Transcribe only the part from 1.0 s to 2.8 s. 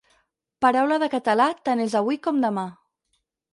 de català tant és avui com demà.